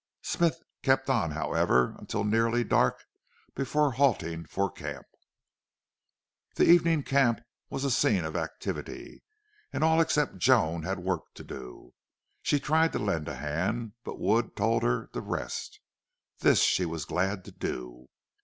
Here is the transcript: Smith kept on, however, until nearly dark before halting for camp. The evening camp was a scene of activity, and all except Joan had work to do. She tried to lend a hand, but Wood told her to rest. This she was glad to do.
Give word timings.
Smith 0.23 0.63
kept 0.81 1.11
on, 1.11 1.29
however, 1.29 1.95
until 1.99 2.23
nearly 2.23 2.63
dark 2.63 3.05
before 3.53 3.91
halting 3.91 4.43
for 4.47 4.71
camp. 4.71 5.05
The 6.55 6.63
evening 6.63 7.03
camp 7.03 7.39
was 7.69 7.83
a 7.83 7.91
scene 7.91 8.25
of 8.25 8.35
activity, 8.35 9.21
and 9.71 9.83
all 9.83 10.01
except 10.01 10.39
Joan 10.39 10.81
had 10.81 10.97
work 10.97 11.25
to 11.35 11.43
do. 11.43 11.93
She 12.41 12.59
tried 12.59 12.93
to 12.93 12.97
lend 12.97 13.27
a 13.27 13.35
hand, 13.35 13.93
but 14.03 14.17
Wood 14.19 14.55
told 14.55 14.81
her 14.81 15.05
to 15.13 15.21
rest. 15.21 15.79
This 16.39 16.63
she 16.63 16.83
was 16.83 17.05
glad 17.05 17.45
to 17.45 17.51
do. 17.51 18.07